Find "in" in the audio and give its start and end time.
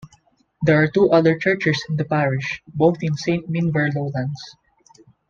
1.87-1.95, 3.03-3.13